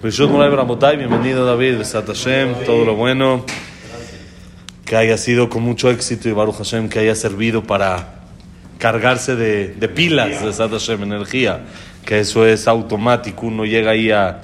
[0.00, 3.44] Bienvenido David, Besat Hashem, todo lo bueno.
[4.84, 8.20] Que haya sido con mucho éxito y Baruch Hashem que haya servido para
[8.78, 11.64] cargarse de, de pilas, Besat Hashem, energía.
[12.04, 14.40] Que eso es automático, uno llega ahí a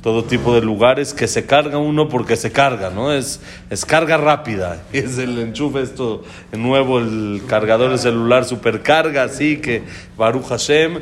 [0.00, 3.12] todo tipo de lugares que se carga uno porque se carga, ¿no?
[3.12, 3.40] Es,
[3.70, 6.22] es carga rápida, es el enchufe esto
[6.52, 9.82] nuevo, el cargador de celular supercarga, así que
[10.16, 11.00] Baruch Hashem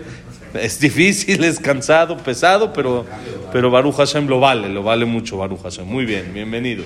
[0.54, 3.04] es difícil, es cansado, pesado, pero,
[3.52, 5.86] pero Baruch Hashem lo vale, lo vale mucho Baruch Hashem.
[5.86, 6.84] Muy bien, bienvenido.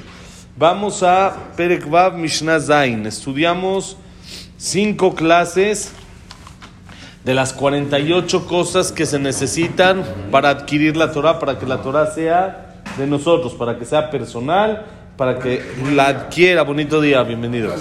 [0.57, 3.07] Vamos a Perek Vav Mishnah Zain.
[3.07, 3.97] Estudiamos
[4.57, 5.93] cinco clases
[7.25, 12.07] de las 48 cosas que se necesitan para adquirir la Torah, para que la Torah
[12.07, 14.87] sea de nosotros, para que sea personal,
[15.17, 17.75] para que la adquiera, bonito día, bienvenido,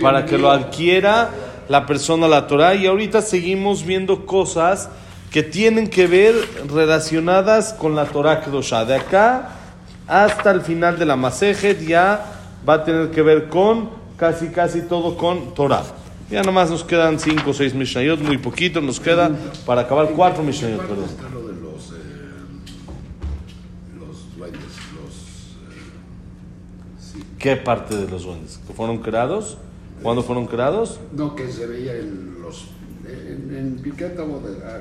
[0.00, 1.30] para que lo adquiera
[1.68, 2.74] la persona la Torah.
[2.74, 4.88] Y ahorita seguimos viendo cosas
[5.32, 6.34] que tienen que ver
[6.68, 8.84] relacionadas con la Torah Kedoshá.
[8.84, 9.48] De acá
[10.06, 12.26] hasta el final de la Masejet ya
[12.68, 15.84] va a tener que ver con casi casi todo con Torah.
[16.30, 19.30] Ya nomás nos quedan 5 o 6 Mishnayot, muy poquito nos queda
[19.66, 21.04] para acabar 4 Mishnayot, perdón.
[21.04, 21.96] Está lo de los, eh,
[23.98, 24.62] los duendes,
[24.94, 25.14] los...
[25.70, 27.24] eh, sí.
[27.38, 28.60] ¿Qué parte de los duendes?
[28.66, 29.56] ¿Que fueron creados?
[30.02, 31.00] ¿Cuándo fueron creados?
[31.12, 32.66] No, que se veía en los...
[33.04, 33.82] En, en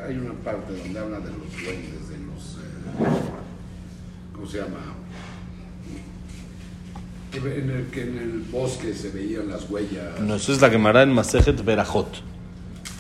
[0.08, 2.58] hay una parte donde habla de los duendes, de los...
[2.58, 3.20] eh,
[4.34, 4.78] ¿Cómo se llama?
[7.34, 10.20] En el, que en el bosque se veían las huellas.
[10.20, 12.22] No, eso es la Gemara en Masejet Berajot.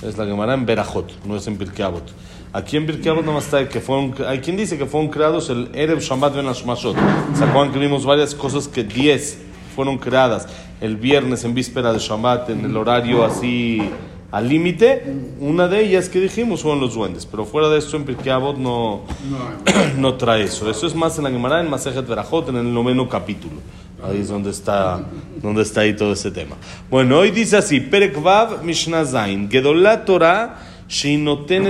[0.01, 2.11] Es la Gemara en Berajot, no es en Pirkei Avot.
[2.53, 4.15] Aquí en Pirkei Avot nomás está que fueron...
[4.25, 6.95] Hay quien dice que fueron creados el Erev Shabbat Ben Hashmashot.
[7.35, 9.37] ¿Se acuerdan que vimos varias cosas que 10
[9.75, 10.47] fueron creadas
[10.79, 13.81] el viernes en víspera de Shabbat en el horario así
[14.30, 15.02] al límite?
[15.40, 17.26] Una de ellas que dijimos fueron los duendes.
[17.26, 19.02] Pero fuera de eso en Pirkei Avot no...
[19.30, 20.70] No, no trae eso.
[20.70, 23.56] Eso es más en la Gemara, en Masejet Berajot, en el noveno capítulo.
[24.02, 25.00] Ahí es donde está,
[25.42, 26.56] donde está ahí todo ese tema.
[26.90, 30.56] Bueno, hoy dice así, Perek Vav Mishnah Zain, Gedolah Torah,
[30.88, 31.18] שהיא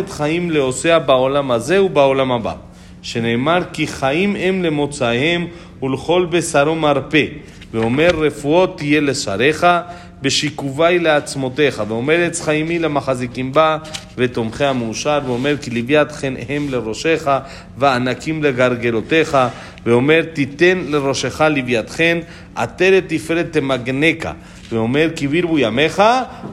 [0.08, 2.54] חיים לעושיה בעולם הזה ובעולם הבא.
[3.02, 5.46] שנאמר כי חיים הם למוצאיהם
[5.82, 7.24] ולכל בשרו מרפא.
[7.74, 9.66] ואומר רפואות תהיה לשריך
[10.21, 11.83] בשיקובי לעצמותיך.
[11.87, 13.77] ואומר עץ חיימי למחזיקים בה
[14.17, 15.19] ותומכי המאושר.
[15.25, 17.27] ואומר כי לוויית חן הם לראשך
[17.77, 19.37] וענקים לגרגלותיך.
[19.85, 22.19] ואומר תיתן לראשך לוויית חן
[22.55, 24.31] עטרת תפארת תמגנקה.
[24.72, 26.02] ואומר כי בירבו ימיך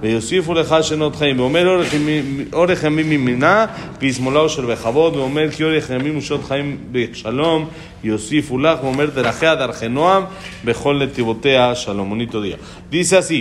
[0.01, 1.40] ויוסיפו לך שנות חיים.
[1.40, 3.66] ואומר אורך ימים- אורך ימים ימינה
[4.01, 5.16] וישמאלה אשר בכבוד.
[5.16, 7.69] ואומר כי אורך ימים ושנות חיים בשלום
[8.03, 8.84] יוסיפו לך.
[8.84, 10.24] ואומר דרכיה דרכי נועם
[10.66, 12.13] בכל נתיבותיה שלום.
[12.13, 12.57] bonito día.
[12.91, 13.40] Dice así,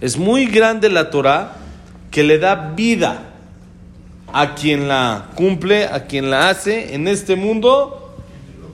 [0.00, 1.52] es muy grande la Torah
[2.10, 3.12] que le da vida
[4.32, 8.14] a quien la cumple, a quien la hace en este mundo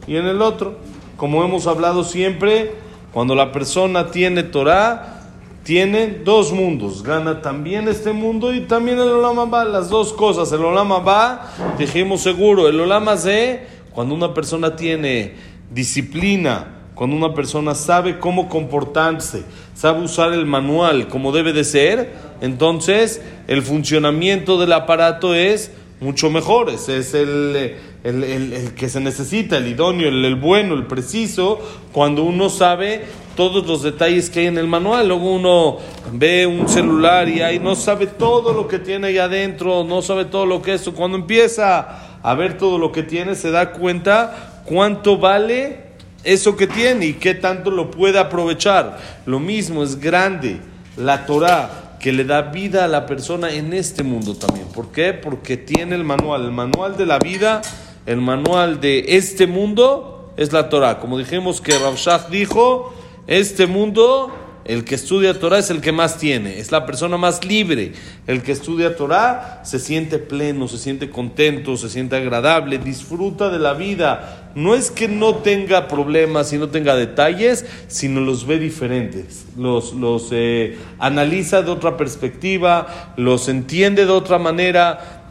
[0.07, 0.79] y en el otro.
[1.17, 2.73] Como hemos hablado siempre,
[3.14, 5.22] cuando la persona tiene Torah,
[5.64, 7.04] tiene dos mundos.
[7.04, 10.52] Gana también este mundo y también el Olama Ba, las dos cosas.
[10.52, 15.36] El Olama Ba, dijimos seguro, el Olama Z, cuando una persona tiene
[15.70, 19.44] disciplina, cuando una persona sabe cómo comportarse,
[19.74, 26.30] sabe usar el manual como debe de ser, entonces el funcionamiento del aparato es mucho
[26.30, 26.70] mejor.
[26.70, 30.88] Ese es el, el- el- el que se necesita, el idóneo, el, el bueno, el
[30.88, 31.60] preciso,
[31.92, 33.04] cuando uno sabe
[33.36, 35.08] todos los detalles que hay en el manual.
[35.08, 35.78] Luego uno
[36.12, 40.26] ve un celular y ahí no sabe todo lo que tiene ahí adentro, no sabe
[40.26, 40.90] todo lo que es.
[40.90, 45.92] Cuando empieza a ver todo lo que tiene, se da cuenta cuánto vale
[46.24, 49.00] eso que tiene y qué tanto lo puede aprovechar.
[49.26, 50.60] Lo mismo es grande
[50.98, 54.68] la Torah que le da vida a la persona en este mundo también.
[54.74, 55.14] ¿Por qué?
[55.14, 57.62] Porque tiene el manual, el manual de la vida,
[58.06, 61.00] el manual de este mundo es la Torah.
[61.00, 62.94] Como dijimos que Rav Shach dijo,
[63.28, 64.32] este mundo
[64.64, 67.94] el que estudia Torah es el que más tiene, es la persona más libre.
[68.28, 73.58] El que estudia Torah se siente pleno, se siente contento, se siente agradable, disfruta de
[73.58, 74.52] la vida.
[74.54, 79.46] No es que no tenga problemas y no tenga detalles, sino los ve diferentes.
[79.58, 85.22] Los, los eh, analiza de otra perspectiva, los entiende de otra manera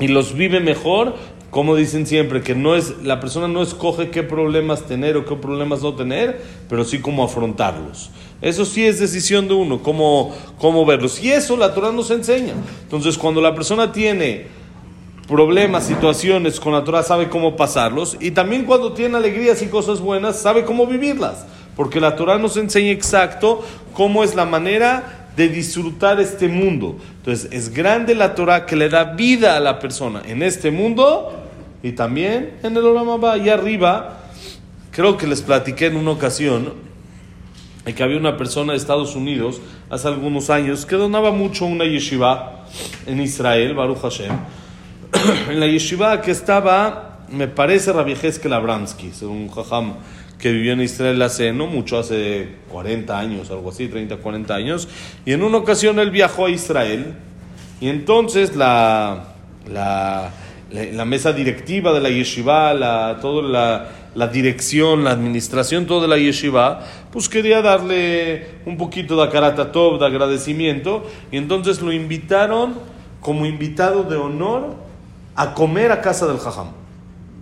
[0.00, 1.16] y los vive mejor,
[1.50, 5.34] como dicen siempre, que no es, la persona no escoge qué problemas tener o qué
[5.34, 8.10] problemas no tener, pero sí cómo afrontarlos.
[8.42, 11.22] Eso sí es decisión de uno, cómo, cómo verlos.
[11.22, 12.52] Y eso la Torah nos enseña.
[12.82, 14.46] Entonces, cuando la persona tiene
[15.26, 18.16] problemas, situaciones con la Torah, sabe cómo pasarlos.
[18.20, 21.46] Y también cuando tiene alegrías y cosas buenas, sabe cómo vivirlas.
[21.74, 23.62] Porque la Torah nos enseña exacto
[23.94, 26.98] cómo es la manera de disfrutar este mundo.
[27.18, 31.32] Entonces, es grande la Torah que le da vida a la persona en este mundo
[31.80, 33.38] y también en el Olam Abba.
[33.38, 34.18] Y arriba,
[34.90, 36.72] creo que les platiqué en una ocasión
[37.84, 42.66] que había una persona de Estados Unidos hace algunos años que donaba mucho una yeshiva
[43.06, 44.32] en Israel, Baruch Hashem.
[45.50, 49.94] en la yeshiva que estaba, me parece, Rabbi Heskel Abramsky, un jajam
[50.38, 54.88] que vivió en Israel hace no mucho, hace 40 años, algo así, 30, 40 años.
[55.24, 57.14] Y en una ocasión él viajó a Israel
[57.80, 59.34] y entonces la,
[59.70, 60.30] la,
[60.70, 66.18] la, mesa directiva de la yeshiva, la, toda la, la, dirección, la administración, toda la
[66.18, 72.74] yeshiva, pues quería darle un poquito de akarata top, de agradecimiento, y entonces lo invitaron
[73.20, 74.76] como invitado de honor
[75.34, 76.68] a comer a casa del jajam.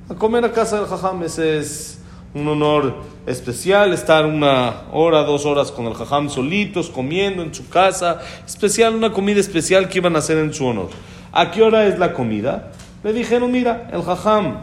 [0.09, 1.96] A comer a casa del jajam, ese es
[2.37, 2.95] un honor
[3.27, 8.95] especial, estar una hora, dos horas con el jajam solitos, comiendo en su casa, especial,
[8.95, 10.91] una comida especial que iban a hacer en su honor.
[11.33, 12.73] ¿A qué hora es la comida?
[13.03, 14.59] Le dijeron, mira, el jajam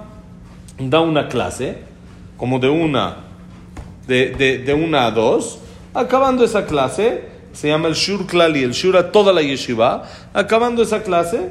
[0.78, 1.80] da una clase,
[2.38, 3.18] como de una,
[4.08, 5.60] de, de, una a dos,
[5.94, 10.04] acabando esa clase, se llama el Shur Klali, el Shur a toda la yeshiva,
[10.34, 11.50] acabando esa clase,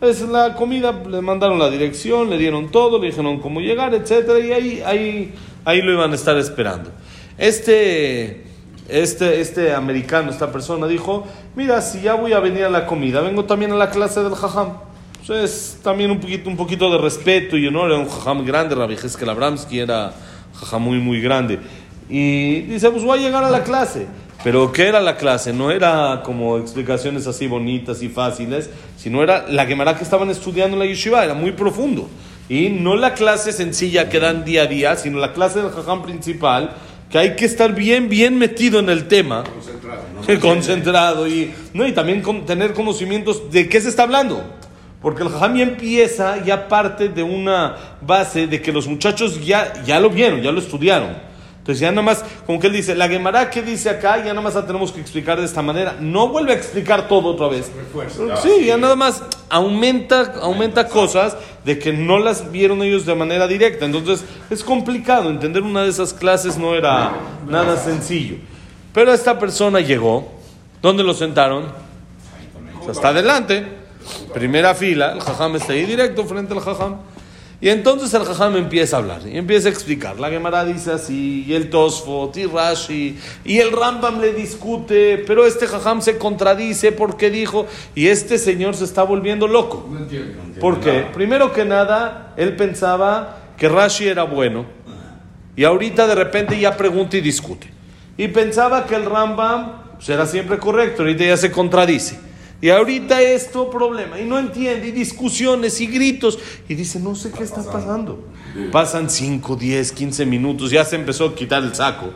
[0.00, 4.40] es la comida, le mandaron la dirección, le dieron todo, le dijeron cómo llegar, etcétera,
[4.40, 6.90] y ahí, ahí Ahí lo iban a estar esperando.
[7.38, 8.44] Este,
[8.88, 13.20] este, este americano, esta persona dijo, mira, si ya voy a venir a la comida,
[13.20, 14.74] vengo también a la clase del jajam.
[15.20, 18.94] Entonces, también un poquito, un poquito de respeto y honor, era un jajam grande, Rabbi
[18.94, 20.12] Heskel Abramsky era
[20.54, 21.60] jajam muy, muy grande.
[22.08, 24.06] Y dice, pues voy a llegar a la clase.
[24.42, 25.52] Pero ¿qué era la clase?
[25.52, 30.74] No era como explicaciones así bonitas y fáciles, sino era la Gemara que estaban estudiando
[30.74, 32.08] en la yeshiva, era muy profundo.
[32.48, 36.02] Y no la clase sencilla que dan día a día, sino la clase del jajam
[36.02, 36.74] principal,
[37.10, 39.44] que hay que estar bien, bien metido en el tema.
[39.44, 40.02] Concentrado.
[40.14, 40.40] ¿no?
[40.40, 44.42] Concentrado y, no, y también tener conocimientos de qué se está hablando.
[45.00, 49.72] Porque el jajam ya empieza, ya parte de una base de que los muchachos ya,
[49.84, 51.31] ya lo vieron, ya lo estudiaron.
[51.62, 54.40] Entonces ya nada más, como que él dice, la Gemara que dice acá, ya nada
[54.40, 55.96] más la tenemos que explicar de esta manera.
[56.00, 57.70] No vuelve a explicar todo otra vez.
[58.42, 63.46] Sí, ya nada más aumenta, aumenta cosas de que no las vieron ellos de manera
[63.46, 63.84] directa.
[63.84, 67.12] Entonces es complicado, entender una de esas clases no era
[67.48, 68.38] nada sencillo.
[68.92, 70.32] Pero esta persona llegó,
[70.82, 71.66] ¿dónde lo sentaron?
[72.90, 73.64] hasta adelante,
[74.34, 76.96] primera fila, el jajam está ahí directo frente al jajam.
[77.62, 80.18] Y entonces el Jajam empieza a hablar y empieza a explicar.
[80.18, 85.46] La Gemara dice así, y el Tosfot, y Rashi, y el Rambam le discute, pero
[85.46, 89.88] este Jajam se contradice porque dijo, y este señor se está volviendo loco.
[89.88, 90.40] No entiendo.
[90.60, 91.06] ¿Por qué?
[91.14, 94.66] Primero que nada, él pensaba que Rashi era bueno,
[95.54, 97.70] y ahorita de repente ya pregunta y discute.
[98.16, 102.18] Y pensaba que el Rambam será siempre correcto, ahorita ya se contradice.
[102.62, 104.20] Y ahorita esto problema.
[104.20, 106.38] Y no entiende, y discusiones y gritos.
[106.68, 108.24] Y dice, no sé qué está pasando.
[108.70, 110.70] Pasan 5, 10, 15 minutos.
[110.70, 112.10] Ya se empezó a quitar el saco.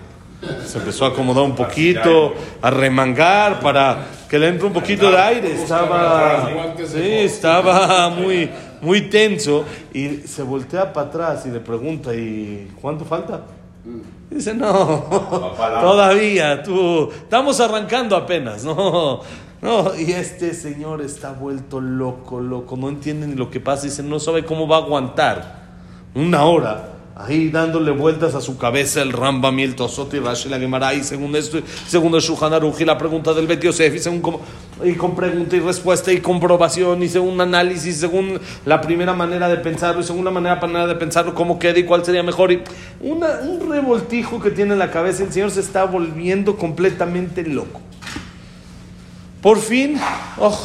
[0.65, 2.33] Se empezó a acomodar un poquito,
[2.63, 5.53] a remangar para que le entre un poquito de aire.
[5.53, 8.49] Estaba, sí, estaba muy,
[8.81, 9.65] muy tenso.
[9.93, 13.43] Y se voltea para atrás y le pregunta, ¿y cuánto falta?
[14.31, 15.05] Dice, no,
[15.81, 19.21] todavía, tú, estamos arrancando apenas, no,
[19.63, 24.03] no, y este señor está vuelto loco, loco, no entiende ni lo que pasa, dice,
[24.03, 25.67] no sabe cómo va a aguantar
[26.15, 30.59] una hora ahí dándole vueltas a su cabeza el Rambam y el y Rashi la
[30.59, 34.21] Gemara y según esto, según el Shulchan y la pregunta del Bet Yosef y según
[34.21, 34.41] como,
[34.85, 39.57] y con pregunta y respuesta y comprobación y según análisis, según la primera manera de
[39.57, 42.63] pensarlo y según la manera, manera de pensarlo, cómo queda y cuál sería mejor y
[43.01, 47.81] una, un revoltijo que tiene en la cabeza, el Señor se está volviendo completamente loco.
[49.47, 49.97] Por fin,
[50.41, 50.59] oh,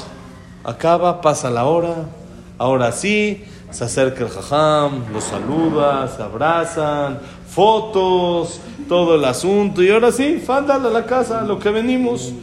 [0.64, 2.10] acaba, pasa la hora,
[2.58, 8.60] ahora sí, se acerca el jajam, los saluda, se abrazan, fotos,
[8.90, 9.84] todo el asunto.
[9.84, 12.34] Y ahora sí, fándale a la casa, lo que venimos.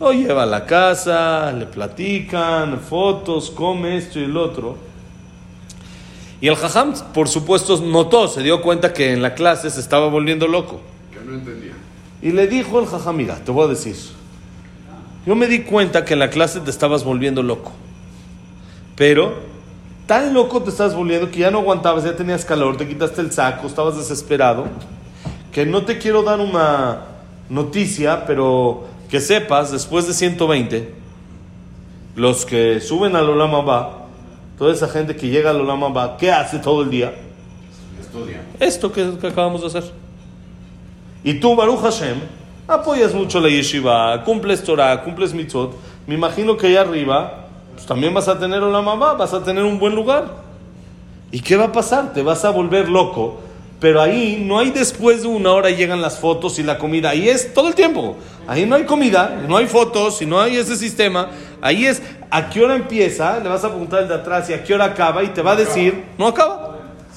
[0.00, 4.76] Lo lleva a la casa, le platican, fotos, come esto y el otro.
[6.40, 10.08] Y el jajam, por supuesto, notó, se dio cuenta que en la clase se estaba
[10.08, 10.80] volviendo loco.
[11.12, 11.74] Que no entendía.
[12.20, 13.94] Y le dijo el jajam, mira, te voy a decir,
[15.28, 17.70] yo me di cuenta que en la clase te estabas volviendo loco.
[18.96, 19.34] Pero
[20.06, 23.30] tan loco te estás volviendo que ya no aguantabas, ya tenías calor, te quitaste el
[23.30, 24.64] saco, estabas desesperado,
[25.52, 27.00] que no te quiero dar una
[27.50, 30.94] noticia, pero que sepas, después de 120,
[32.16, 34.06] los que suben al Olama va,
[34.56, 37.14] toda esa gente que llega al Olama va, ¿qué hace todo el día?
[38.00, 38.40] Estudia.
[38.60, 39.92] Esto que, acabamos de hacer.
[41.22, 42.16] Y tú, Baruch Hashem,
[42.68, 45.74] apoyas mucho la yeshiva, cumples Torah, cumples mitzvot,
[46.06, 49.64] me imagino que allá arriba pues también vas a tener una mamá, vas a tener
[49.64, 50.48] un buen lugar.
[51.30, 52.12] ¿Y qué va a pasar?
[52.12, 53.40] Te vas a volver loco.
[53.78, 57.10] Pero ahí no hay después de una hora llegan las fotos y la comida.
[57.10, 58.16] Ahí es todo el tiempo.
[58.48, 61.28] Ahí no hay comida, no hay fotos y no hay ese sistema.
[61.60, 64.64] Ahí es a qué hora empieza, le vas a preguntar el de atrás y a
[64.64, 66.57] qué hora acaba y te va a decir, no acaba.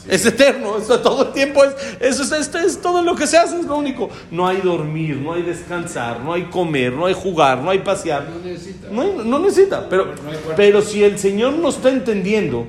[0.08, 3.38] Es eterno, eso todo el tiempo es, eso es, esto es todo lo que se
[3.38, 4.10] hace, es lo único.
[4.32, 8.28] No hay dormir, no hay descansar, no hay comer, no hay jugar, no hay pasear.
[8.30, 8.88] No necesita.
[8.92, 10.14] No, hay- no necesita, pero,
[10.56, 12.66] pero si el Señor no está entendiendo,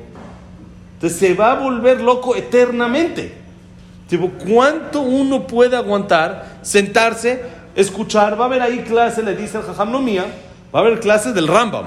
[0.94, 3.34] entonces se va a volver loco eternamente.
[4.08, 7.42] Tipo, ¿cuánto uno puede aguantar sentarse,
[7.74, 8.38] escuchar?
[8.38, 10.26] Va a haber ahí clase, le dice el Jajam, no mía,
[10.74, 11.86] va a haber clase del Rambam.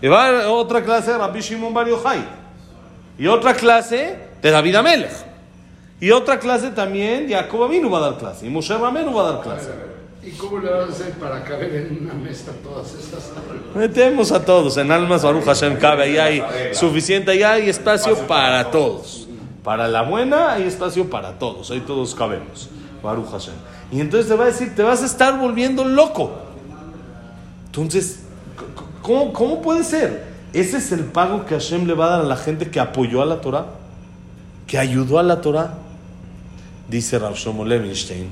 [0.00, 1.88] Y va a haber otra clase de Rabbi Shimon Bar.
[3.18, 5.30] Y otra clase de David Amelech.
[6.00, 8.46] Y otra clase también, Jacob Avinu va a dar clase.
[8.46, 9.70] Y Moshe Ramenu va a dar clase.
[10.22, 13.32] ¿Y cómo le vas a hacer para caber en una mesa todas estas
[13.74, 18.70] Metemos a todos en almas, Baruch Hashem cabe, ahí hay suficiente, ahí hay espacio para
[18.70, 19.28] todos.
[19.62, 22.68] Para la buena hay espacio para todos, ahí todos cabemos,
[23.02, 23.54] Baruch Hashem.
[23.92, 26.32] Y entonces te va a decir, te vas a estar volviendo loco.
[27.66, 28.20] Entonces,
[29.00, 30.26] ¿cómo, cómo puede ser?
[30.52, 33.22] Ese es el pago que Hashem le va a dar a la gente que apoyó
[33.22, 33.66] a la Torah,
[34.70, 35.78] que ayudó a la Torah.
[36.88, 37.34] Dice Rav
[37.66, 38.28] Levinstein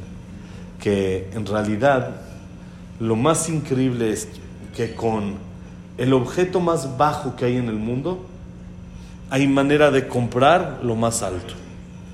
[0.79, 2.15] que en realidad
[3.01, 4.29] lo más increíble es
[4.77, 5.35] que con
[5.97, 8.25] el objeto más bajo que hay en el mundo,
[9.31, 11.55] hay manera de comprar lo más alto.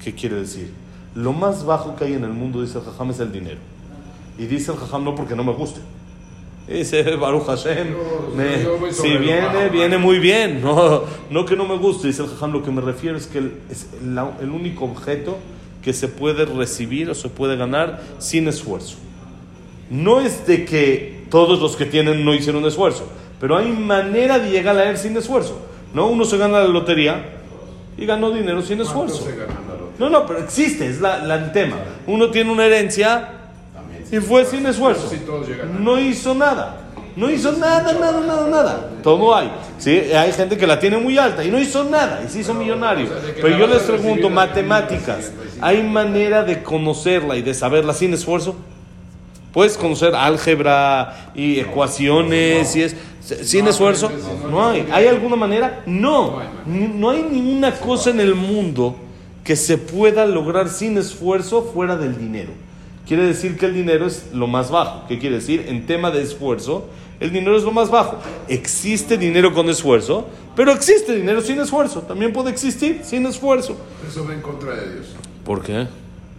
[0.03, 0.73] ¿Qué quiere decir?
[1.15, 3.59] Lo más bajo que hay en el mundo, dice el Jajam, es el dinero.
[4.39, 5.81] Y dice el Jajam no porque no me guste.
[6.67, 7.89] Dice Baruch Hashem,
[8.35, 10.63] me- si viene, viene muy bien.
[10.63, 13.39] No, no que no me guste, dice el Jajam, lo que me refiero es que
[13.39, 15.37] el- es la- el único objeto
[15.83, 18.97] que se puede recibir o se puede ganar sin esfuerzo.
[19.91, 23.07] No es de que todos los que tienen no hicieron esfuerzo,
[23.39, 25.59] pero hay manera de llegar a él sin esfuerzo.
[25.93, 27.23] No, uno se gana la lotería
[27.99, 29.25] y ganó dinero sin ¿Cuánto esfuerzo.
[29.25, 29.45] se la?
[29.99, 31.77] No, no, pero existe, es la, la- el tema.
[32.07, 33.44] Uno tiene una herencia
[34.15, 35.11] y fue sin esfuerzo.
[35.81, 36.81] No hizo nada.
[37.17, 38.91] No hizo nada, nada, nada, nada.
[39.03, 39.51] Todo hay.
[39.79, 39.91] ¿sí?
[39.91, 43.09] Hay gente que la tiene muy alta y no hizo nada y se hizo millonario.
[43.41, 45.65] Pero yo les pregunto, matemáticas, 1975.
[45.65, 48.57] ¿hay manera de conocerla y de saberla sin esfuerzo?
[49.53, 54.11] Puedes conocer álgebra y ecuaciones y es sin esfuerzo.
[54.51, 54.89] No hay.
[54.93, 55.83] ¿Hay alguna manera?
[55.87, 56.41] No.
[56.67, 58.97] No hay ninguna cosa en el mundo
[59.45, 62.51] que se pueda lograr sin esfuerzo fuera del dinero.
[63.07, 65.07] Quiere decir que el dinero es lo más bajo.
[65.09, 65.67] ¿Qué quiere decir?
[65.69, 66.87] En tema de esfuerzo,
[67.21, 68.19] el dinero es lo más bajo.
[68.49, 72.01] Existe dinero con esfuerzo, pero existe dinero sin esfuerzo.
[72.03, 73.77] También puede existir sin esfuerzo.
[74.09, 75.07] Eso va en contra de Dios.
[75.45, 75.87] ¿Por qué?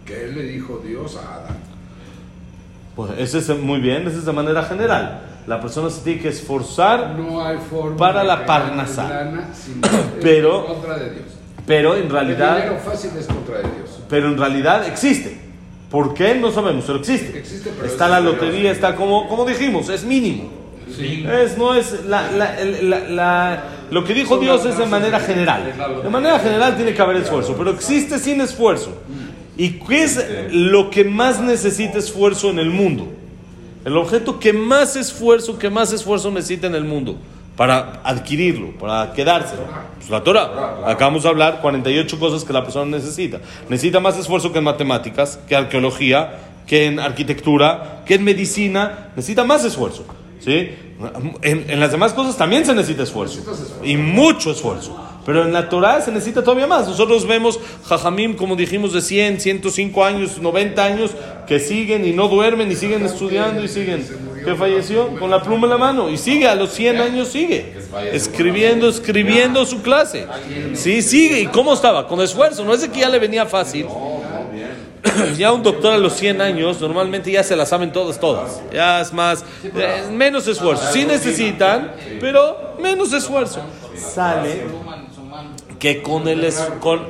[0.04, 1.56] Que él le dijo Dios a Adán.
[2.96, 5.22] Pues ese es muy bien, ese es de manera general.
[5.46, 9.30] La persona se tiene que esforzar, No hay forma Para la parnasá.
[10.20, 11.24] Pero- es contra de Dios.
[11.66, 14.00] pero en El realidad, dinero fácil es contra de Dios.
[14.08, 15.45] pero en realidad existe.
[15.90, 16.34] ¿Por qué?
[16.34, 17.38] No sabemos, pero existe.
[17.38, 20.50] Existe, pero Está es la lotería, está como, como dijimos, es mínimo.
[20.96, 21.26] Sí.
[21.28, 25.74] Es, no es la, lo que dijo Dios es de manera general.
[26.02, 28.92] de manera general tiene que haber esfuerzo, pero existe sin esfuerzo.
[29.56, 33.08] ¿Y qué es lo que más necesita esfuerzo en el mundo?
[33.84, 37.16] El objeto que más esfuerzo, que más esfuerzo necesita en el mundo
[37.56, 39.62] para adquirirlo, para quedárselo.
[39.96, 40.82] Pues la Torah.
[40.86, 43.40] Acabamos de hablar 48 cosas que la persona necesita.
[43.68, 49.10] Necesita más esfuerzo que en matemáticas, que arqueología, que en arquitectura, que en medicina.
[49.16, 50.04] Necesita más esfuerzo.
[50.40, 50.70] ¿sí?
[51.42, 53.42] En, en las demás cosas también se necesita esfuerzo.
[53.82, 54.96] Y mucho esfuerzo.
[55.26, 56.86] Pero en la Torah se necesita todavía más.
[56.86, 61.10] Nosotros vemos Jajamim, como dijimos, de 100, 105 años, 90 años,
[61.48, 64.06] que siguen y no duermen y siguen estudiando y siguen.
[64.46, 67.74] Que falleció con la pluma en la mano y sigue, a los 100 años sigue.
[68.12, 70.26] Escribiendo, escribiendo su clase.
[70.74, 71.40] Sí, sigue.
[71.40, 72.06] ¿Y cómo estaba?
[72.06, 72.64] Con esfuerzo.
[72.64, 73.86] No es de que ya le venía fácil.
[75.38, 78.60] Ya un doctor a los 100 años normalmente ya se las saben todas, todas.
[78.72, 80.84] Ya es más, eh, menos esfuerzo.
[80.92, 83.60] Sí necesitan, pero menos esfuerzo.
[83.94, 84.64] Sale
[85.78, 87.00] que con el, con,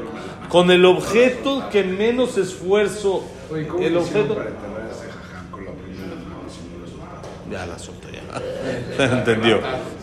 [0.49, 4.35] con el objeto que menos esfuerzo, Oye, ¿cómo el objeto...
[4.35, 7.23] para enterrar a ese jajam con la primera mano si no lo soltaba?
[7.50, 9.05] Ya la solté, ya.
[9.19, 9.61] entendió.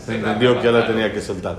[0.08, 1.56] Entendió que ya la tenía que soltar.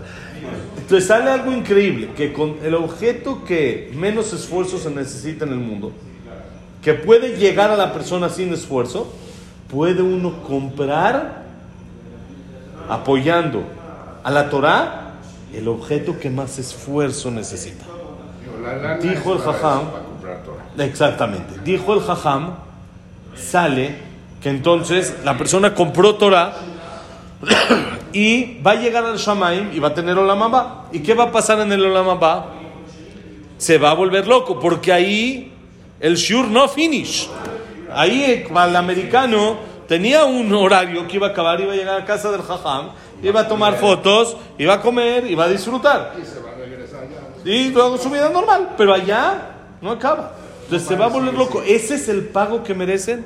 [0.77, 5.59] Entonces sale algo increíble, que con el objeto que menos esfuerzo se necesita en el
[5.59, 5.91] mundo,
[6.83, 9.11] que puede llegar a la persona sin esfuerzo,
[9.69, 11.43] puede uno comprar,
[12.87, 13.63] apoyando
[14.23, 15.13] a la Torah,
[15.53, 17.85] el objeto que más esfuerzo necesita.
[19.01, 19.81] Dijo el jajam.
[20.77, 21.59] Exactamente.
[21.63, 22.55] Dijo el Jajam,
[23.35, 23.95] sale
[24.45, 26.53] que entonces la persona compró Torah
[28.13, 30.85] y va a llegar al Shamaim y va a tener Olam Abba.
[30.91, 32.51] ¿Y qué va a pasar en el Olam Abba?
[33.57, 35.51] se va a volver loco, porque ahí
[35.99, 37.27] el shur no finish.
[37.91, 42.29] Ahí el americano tenía un horario que iba a acabar, iba a llegar a casa
[42.29, 42.89] del jajam,
[43.23, 46.13] iba a tomar fotos, iba a comer, iba a disfrutar.
[46.21, 47.07] Y se va a regresar.
[47.43, 50.33] Y luego su vida normal, pero allá no acaba.
[50.65, 51.63] Entonces se va a volver loco.
[51.65, 53.25] ¿Ese es el pago que merecen?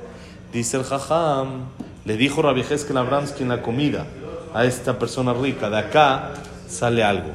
[0.51, 1.65] Dice el jajam,
[2.06, 4.06] le dijo Rabbi Heskel Abramsky en la comida
[4.53, 6.34] a esta persona rica, de acá
[6.68, 7.29] sale algo,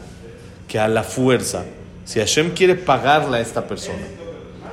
[0.66, 1.64] que a la fuerza,
[2.04, 4.02] si Hashem quiere pagarle a esta persona,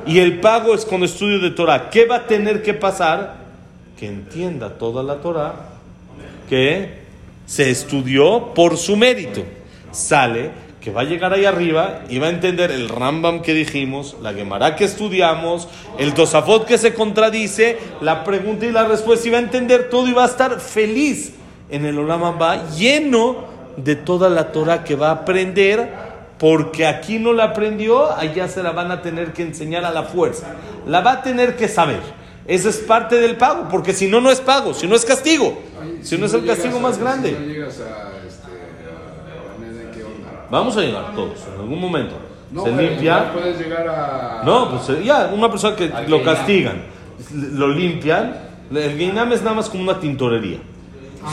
[0.06, 3.42] y el pago es con estudio de Torah, ¿qué va a tener que pasar?
[4.00, 5.54] Que entienda toda la Torah,
[6.50, 7.02] que
[7.46, 9.44] se estudió por su mérito.
[9.92, 14.18] Sale que va a llegar ahí arriba y va a entender el Rambam que dijimos,
[14.22, 15.68] la Gemara que estudiamos,
[16.00, 20.08] el Tosafot que se contradice, la pregunta y la respuesta, y va a entender todo
[20.08, 21.34] y va a estar feliz
[21.72, 23.46] en el Olam va lleno
[23.78, 25.90] de toda la Torah que va a aprender,
[26.38, 30.04] porque aquí no la aprendió, allá se la van a tener que enseñar a la
[30.04, 30.56] fuerza.
[30.86, 32.02] La va a tener que saber.
[32.46, 35.60] Esa es parte del pago, porque si no, no es pago, si no es castigo,
[36.02, 37.30] si no es el castigo más grande.
[37.30, 38.48] Si no llegas a, este.
[40.52, 42.16] Vamos a llegar todos, en algún momento.
[42.52, 43.28] No, se limpia.
[43.28, 44.42] no puedes llegar a...
[44.46, 46.84] No, pues eh, ya, una persona que Al lo castigan,
[47.34, 48.36] lo limpian.
[48.70, 50.58] El Geinam es nada más como una tintorería.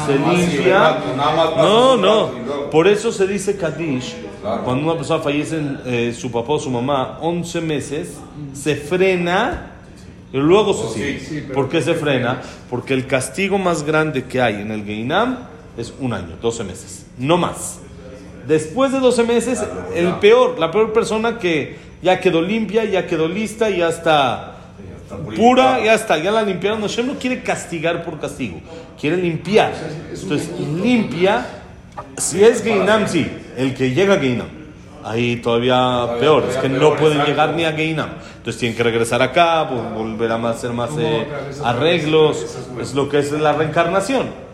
[0.07, 0.79] se Ah, limpia.
[1.17, 2.31] pasa No, un no.
[2.47, 2.71] luego.
[2.71, 4.15] Por eso se dice Kadish.
[4.41, 4.63] Claro.
[4.63, 8.19] Cuando una persona fallece, eh, su papá o su mamá, 11 meses,
[8.53, 9.73] se frena
[10.33, 11.19] y luego se Oh, sigue.
[11.19, 12.41] sí, sí, ¿Por qué se frena?
[12.71, 15.39] Porque el castigo más grande que hay en el Geinam
[15.77, 17.07] es un año, 12 meses.
[17.19, 17.81] No más.
[18.49, 19.63] Después de 12 meses,
[19.95, 24.55] el peor, la peor persona que ya quedó limpia, ya quedó lista, ya está
[25.37, 26.81] pura, ya está, ya la limpiaron.
[26.81, 28.59] Hashem no quiere castigar por castigo,
[28.99, 29.73] quiere limpiar.
[30.11, 30.51] Entonces,
[30.83, 31.47] limpia,
[32.17, 34.49] si es Geinam, sí, el que llega a Geinam.
[35.05, 38.09] Ahí todavía peor, es que no pueden llegar ni a Geinam.
[38.39, 41.27] Entonces tienen que regresar acá, vol- volver a hacer más ¿Cómo eh,
[41.65, 42.47] arreglos.
[42.81, 44.48] Es lo que es la reencarnación.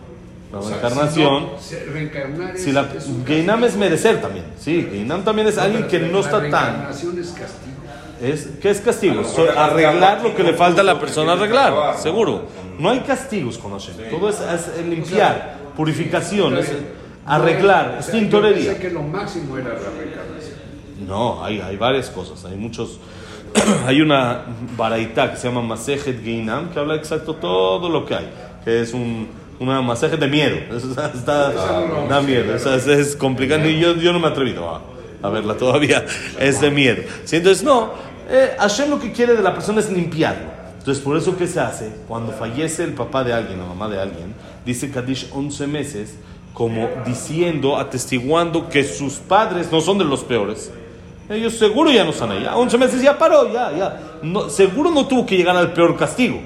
[0.51, 1.47] La O sea, reencarnación.
[1.59, 3.65] si no, reencarnar Si es- la, es Geinam castigo.
[3.65, 4.45] es merecer también.
[4.59, 6.41] Sí, Geinam también es alguien que no La está tan.
[6.41, 7.75] reencarnación es castigo.
[8.21, 9.23] Es, ¿Qué es castigo?
[9.25, 12.43] So- arreglar lo que le falta a la persona arreglar, seguro.
[12.79, 13.95] No hay castigos con Hashem.
[14.09, 16.71] Todo es, es limpiar, purificación, es
[17.25, 18.71] arreglar, es O sea, yo tintorería.
[18.71, 20.55] pensé que lo máximo era la reencarnación.
[21.07, 22.99] No, hay, hay varias cosas, hay muchos.
[23.85, 24.43] hay una
[24.77, 28.29] baraita que se llama Masejet Geinam que habla exacto todo lo que hay,
[28.63, 29.27] que es un,
[29.59, 30.57] una masaje de miedo.
[30.75, 31.51] Eso está, está-
[31.87, 33.67] no, da miedo, o sea, es, complicado.
[33.67, 34.81] y Yo, yo no me he atrevido a,
[35.21, 36.05] a verla todavía,
[36.39, 37.03] es de miedo.
[37.23, 37.91] Sí, entonces, no,
[38.29, 40.55] eh, Hashem lo que quiere de la persona es limpiarlo.
[40.77, 41.89] Entonces, por eso, ¿qué se hace?
[42.07, 46.15] Cuando fallece el papá de alguien, la mamá de alguien, dice Kadish 11 meses,
[46.53, 50.71] como diciendo, atestiguando que sus padres no son de los peores.
[51.27, 52.43] Ellos seguro ya no están ahí.
[52.43, 53.99] Ya 11 meses ya paró, ya, ya.
[54.21, 56.39] No, seguro no tuvo que llegar al peor castigo.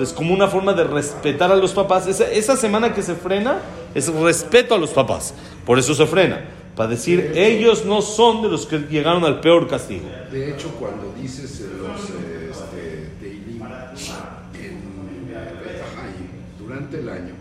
[0.00, 3.58] Entonces, como una forma de respetar a los papás, esa, esa semana que se frena
[3.94, 5.34] es respeto a los papás.
[5.66, 6.40] Por eso se frena.
[6.74, 10.06] Para decir, ellos no son de los que llegaron al peor castigo.
[10.32, 17.34] De hecho, cuando dices eh, los eh, este, Teilim en Bet Haim, durante el año,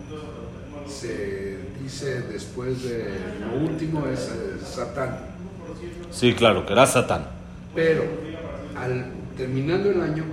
[0.86, 5.18] se dice después de lo último es eh, Satán.
[6.12, 7.26] Sí, claro, que era Satán.
[7.74, 8.04] Pero
[8.76, 10.26] al terminando el año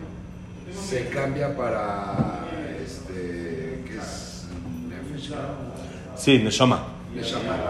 [0.77, 2.45] se cambia para
[2.85, 4.47] este que es
[6.17, 6.97] Sí, Neshama.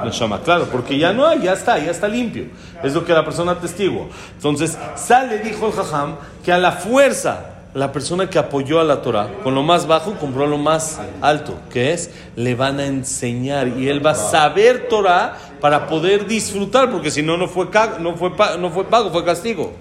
[0.05, 0.41] Neshama.
[0.43, 2.47] Claro, porque ya no hay, ya está, ya está limpio.
[2.83, 4.07] Es lo que la persona atestigua.
[4.35, 9.03] Entonces, sale, dijo el Jajam, que a la fuerza, la persona que apoyó a la
[9.03, 13.69] Torah, con lo más bajo, compró lo más alto, que es, le van a enseñar
[13.69, 17.69] y él va a saber Torah para poder disfrutar, porque si no, no fue,
[18.01, 19.73] no fue, no fue pago, fue castigo.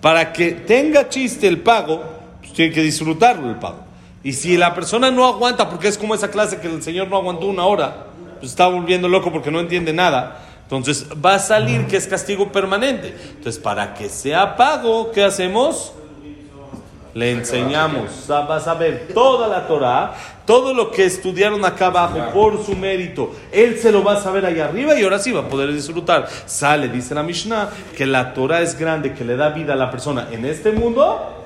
[0.00, 2.17] Para que tenga chiste el pago,
[2.58, 3.78] tiene que disfrutarlo el pago.
[4.24, 7.16] Y si la persona no aguanta, porque es como esa clase que el señor no
[7.16, 8.06] aguantó una hora,
[8.40, 10.40] pues está volviendo loco porque no entiende nada.
[10.64, 13.14] Entonces va a salir que es castigo permanente.
[13.36, 15.92] Entonces, para que sea pago, ¿qué hacemos?
[17.14, 22.18] Le enseñamos, sa- va a saber toda la Torah, todo lo que estudiaron acá abajo
[22.34, 23.30] por su mérito.
[23.52, 26.28] Él se lo va a saber allá arriba y ahora sí va a poder disfrutar.
[26.46, 29.92] Sale, dice la Mishnah, que la Torah es grande, que le da vida a la
[29.92, 31.37] persona en este mundo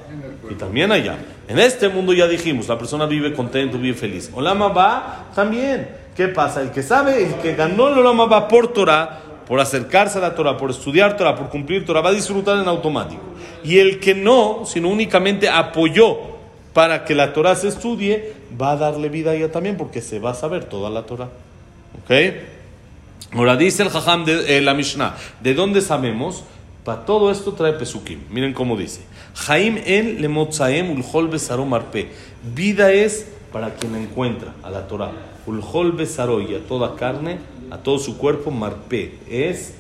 [0.50, 1.16] y también allá.
[1.48, 4.30] En este mundo ya dijimos, la persona vive contento, vive feliz.
[4.34, 5.88] Olama va también.
[6.16, 6.60] ¿Qué pasa?
[6.60, 10.34] El que sabe, el que ganó el Olama va por Torah, por acercarse a la
[10.34, 13.22] Torah, por estudiar Torah, por cumplir Torah, va a disfrutar en automático.
[13.64, 16.18] Y el que no, sino únicamente apoyó
[16.72, 20.18] para que la Torah se estudie, va a darle vida a ella también porque se
[20.18, 21.28] va a saber toda la Torah.
[22.02, 22.10] ¿Ok?
[23.34, 26.44] Ahora dice el Jajam de eh, la Mishnah, ¿de dónde sabemos?
[26.84, 28.20] Para todo esto trae Pesukim.
[28.30, 29.02] Miren cómo dice.
[29.34, 32.10] Jaim en lemotzaem ulhol besaro marpe.
[32.42, 35.12] Vida es para quien encuentra a la Torah.
[35.46, 37.38] Ulhol besaro y a toda carne,
[37.70, 39.18] a todo su cuerpo, marpe.
[39.30, 39.74] Es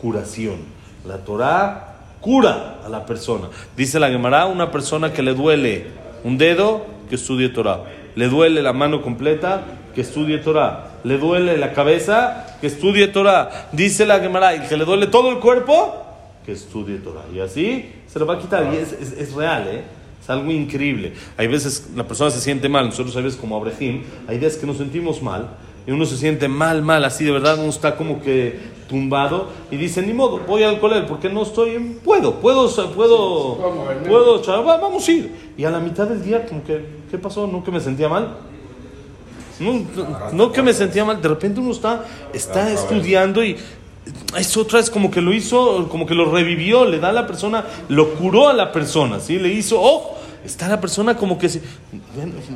[0.00, 0.58] curación.
[1.04, 3.48] La Torah cura a la persona.
[3.76, 5.86] Dice la Gemara, una persona que le duele
[6.22, 7.84] un dedo, que estudie Torah.
[8.14, 9.62] Le duele la mano completa,
[9.94, 10.92] que estudie Torah.
[11.02, 13.68] Le duele la cabeza, que estudie Torah.
[13.72, 16.09] Dice la Gemara, y que le duele todo el cuerpo,
[16.50, 17.24] que estudie Torah.
[17.32, 18.74] Y así se lo va a quitar.
[18.74, 19.84] Y es, es, es real, ¿eh?
[20.20, 21.12] Es algo increíble.
[21.36, 22.86] Hay veces la persona se siente mal.
[22.86, 25.50] Nosotros a veces como Abraham, hay días que nos sentimos mal.
[25.86, 29.76] Y uno se siente mal, mal, así de verdad, uno está como que tumbado y
[29.76, 31.94] dice, ni modo, voy al colegio porque no estoy, en...
[32.00, 35.32] puedo, puedo, puedo, puedo, puedo vamos a ir.
[35.56, 37.46] Y a la mitad del día, como que, ¿qué pasó?
[37.46, 38.36] ¿No que me sentía mal?
[39.58, 39.84] No,
[40.32, 43.56] no que me sentía mal, de repente uno está, está estudiando y
[44.36, 47.26] es otra vez como que lo hizo, como que lo revivió, le da a la
[47.26, 49.38] persona, lo curó a la persona, ¿sí?
[49.38, 51.48] Le hizo, oh, está la persona como que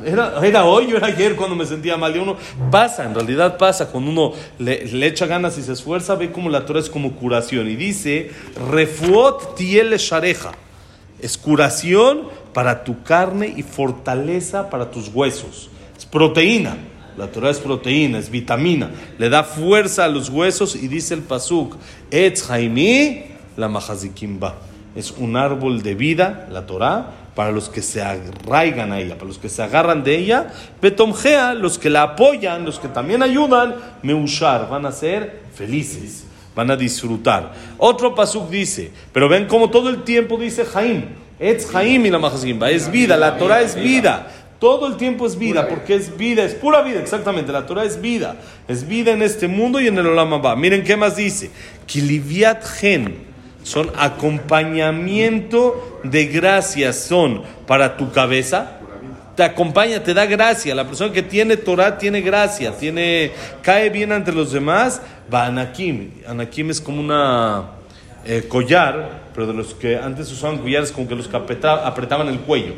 [0.05, 2.15] era, era hoy o era ayer cuando me sentía mal.
[2.15, 2.37] Y uno
[2.71, 6.49] pasa, en realidad pasa, cuando uno le, le, echa ganas y se esfuerza, ve como
[6.49, 7.69] la Torah es como curación.
[7.69, 8.31] Y dice,
[8.71, 10.51] refuot tiele shareja,
[11.21, 15.69] es curación para tu carne y fortaleza para tus huesos.
[15.97, 16.77] Es proteína.
[17.17, 21.21] La Torah es proteína, es vitamina, le da fuerza a los huesos y dice el
[21.21, 21.77] pasuk,
[22.11, 23.23] Etz Haimi
[23.55, 24.55] la Mahazikimba.
[24.95, 29.27] Es un árbol de vida, la Torah, para los que se arraigan a ella, para
[29.27, 30.53] los que se agarran de ella.
[30.81, 36.25] Betomgea, los que la apoyan, los que también ayudan, Meushar, van a ser felices,
[36.55, 37.53] van a disfrutar.
[37.77, 41.03] Otro pasuk dice, pero ven como todo el tiempo dice Jaim,
[41.37, 44.31] Etz Haim y la Mahazikimba, es vida, la Torah es vida.
[44.65, 47.51] Todo el tiempo es vida, porque es vida, es pura vida, exactamente.
[47.51, 48.37] La Torah es vida.
[48.67, 50.55] Es vida en este mundo y en el Olam Abba.
[50.55, 51.51] Miren qué más dice.
[51.85, 53.13] Kiliviat gen
[53.61, 58.79] son acompañamiento de gracias, son para tu cabeza.
[59.35, 60.73] Te acompaña, te da gracia.
[60.73, 64.99] La persona que tiene Torah tiene gracia, tiene, cae bien ante los demás.
[65.31, 66.09] Va Anakim.
[66.27, 67.65] Anakim es como una
[68.25, 72.39] eh, collar, pero de los que antes usaban collares como que los que apretaban, el
[72.39, 72.73] cuello.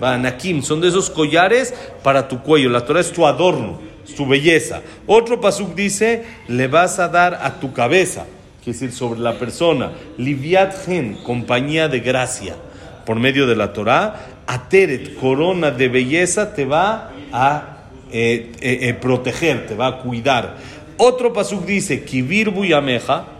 [0.00, 2.68] Anakim, son de esos collares para tu cuello.
[2.68, 4.82] La Torah es tu adorno, es tu belleza.
[5.06, 8.26] Otro pasuk dice, le vas a dar a tu cabeza,
[8.64, 12.56] quiere decir sobre la persona, liviat gen, compañía de gracia.
[13.06, 17.78] Por medio de la Torah, ateret, corona de belleza, te va a
[18.10, 20.56] eh, eh, proteger, te va a cuidar.
[20.96, 23.37] Otro pasuk dice, kibir buyameja,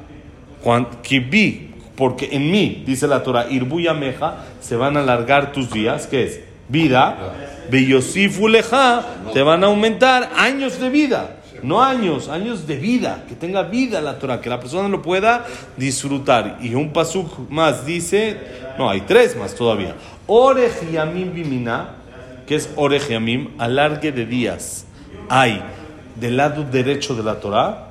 [1.02, 6.24] kibi, porque en mí, dice la Torah, irbuyameja, se van a alargar tus días, ¿qué
[6.24, 6.40] es?
[6.68, 7.34] Vida,
[7.70, 11.34] beyosifuleja, te van a aumentar años de vida.
[11.62, 15.44] No años, años de vida, que tenga vida la Torah, que la persona lo pueda
[15.76, 16.58] disfrutar.
[16.62, 18.36] Y un pasuk más dice,
[18.78, 19.96] no, hay tres más todavía.
[20.28, 21.96] Orejiamim bimina,
[22.46, 24.86] que es orejiamim, alargue de días.
[25.28, 25.60] Hay
[26.14, 27.87] del lado derecho de la Torah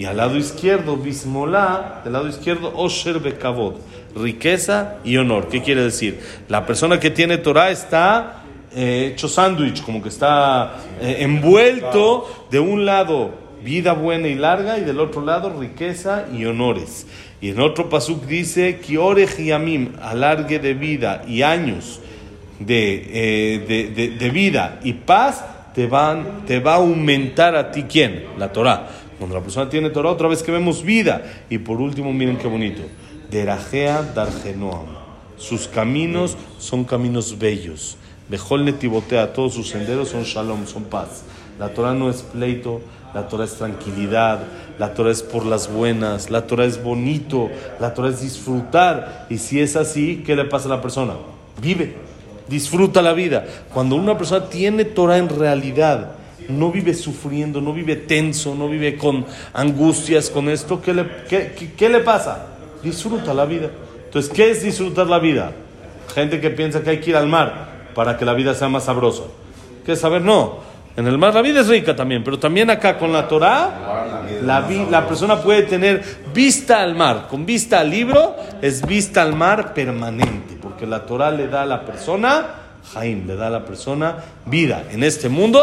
[0.00, 3.74] y al lado izquierdo, bismolá, del lado izquierdo, osher bekavod,
[4.16, 5.48] riqueza y honor.
[5.50, 6.18] ¿Qué quiere decir?
[6.48, 12.58] La persona que tiene Torah está eh, hecho sándwich, como que está eh, envuelto de
[12.58, 17.06] un lado vida buena y larga y del otro lado riqueza y honores.
[17.42, 22.00] Y en otro pasuk dice, Kiore Yamim, alargue de vida y años
[22.58, 27.70] de, eh, de, de, de, vida y paz, te, van, te va a aumentar a
[27.70, 28.24] ti quién?
[28.38, 28.88] La Torah.
[29.20, 31.22] Cuando la persona tiene Torah, otra vez que vemos vida.
[31.50, 32.80] Y por último, miren qué bonito.
[33.30, 34.86] Derajea Dargenoam.
[35.36, 37.98] Sus caminos son caminos bellos.
[38.30, 41.24] Bejol Netibotea, todos sus senderos son shalom, son paz.
[41.58, 42.80] La Torah no es pleito,
[43.12, 44.40] la Torah es tranquilidad,
[44.78, 49.26] la Torah es por las buenas, la Torah es bonito, la Torah es disfrutar.
[49.28, 51.12] Y si es así, ¿qué le pasa a la persona?
[51.60, 51.94] Vive,
[52.48, 53.44] disfruta la vida.
[53.74, 56.12] Cuando una persona tiene Torah en realidad,
[56.50, 61.72] no vive sufriendo, no vive tenso, no vive con angustias, con esto, ¿qué le, qué,
[61.76, 62.46] qué, le pasa?
[62.82, 63.70] Disfruta la vida.
[64.04, 65.52] Entonces, ¿qué es disfrutar la vida?
[66.14, 68.84] Gente que piensa que hay que ir al mar para que la vida sea más
[68.84, 69.22] sabrosa.
[69.84, 70.22] ¿Qué saber?
[70.22, 70.58] No.
[70.96, 74.68] En el mar la vida es rica también, pero también acá con la Torah, la,
[74.90, 76.02] la persona puede tener
[76.34, 77.28] vista al mar.
[77.30, 81.66] Con vista al libro es vista al mar permanente, porque la Torah le da a
[81.66, 82.59] la persona
[82.92, 84.16] Jaim, le da a la persona
[84.46, 85.60] vida en este mundo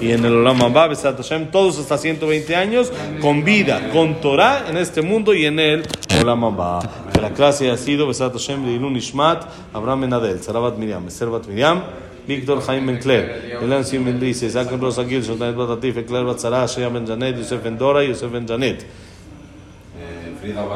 [0.00, 4.66] y en el Olam Abba, Besat Hashem, todos hasta 120 años, con vida, con Torah
[4.68, 5.82] en este mundo y en el
[6.20, 6.80] Olam Abba.
[7.12, 11.46] Que la clase ha sido Besat Hashem de Ilun Ishmat, Abraham Menadel, Sarabat Miriam, Servat
[11.48, 11.82] Miriam,
[12.28, 17.06] Víctor Jaime Bencler, Elan Sim Dice, Isaac Rosa Gil, Shotanet Batatif, Ecler Batzara, Shea Ben
[17.06, 18.84] Janet, Yosef Ben Dora, Yosef Ben Janet.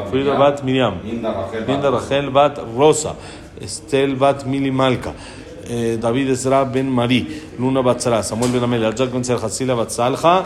[0.09, 3.15] Frida Bat Miriam, Linda Rachel Bat Rosa,
[3.61, 5.13] Estel Bat Mili Malka,
[5.67, 10.43] eh, David Ezra Ben Mari, Luna Batzara, Samuel Ben Jack Ben Ser Hasila Bat Salja,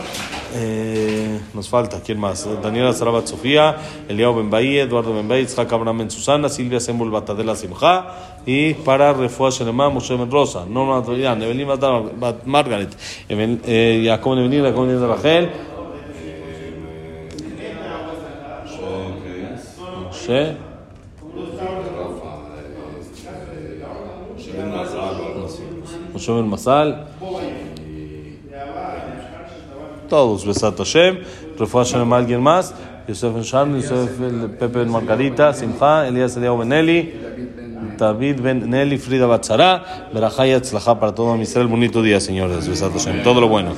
[0.54, 2.48] eh, nos falta, ¿quién más?
[2.62, 3.76] Daniela Sara Bat Sofía,
[4.08, 8.06] Eliao Ben Bahí, Eduardo Ben Bahí, Itzhak Abraham Ben Susana, Silvia Sembul Batadela Simja,
[8.46, 12.90] y para Refuah Shelema, Moshe Ben Rosa, Norma Torian, Evelyn Bat Margaret,
[13.28, 15.50] eh, Jacob Ben Evelyn, Jacob Ben Rachel,
[20.04, 20.67] Moshe,
[26.26, 27.06] Ben Masal,
[30.08, 31.18] todos, Besat Hashem,
[31.58, 32.74] Refuah Shelema, alguien más,
[33.06, 37.12] Yosef Ben Sharm, Yosef el Pepe Ben Margarita, Simcha, Elías Eliao Ben Eli,
[37.96, 41.66] David Ben Nelly, Frida Batzara, Berajá y Atzlajá para todo Israel.
[41.66, 42.68] Bonito día, señores.
[42.68, 43.22] Besat Hashem.
[43.22, 43.72] Todo lo bueno.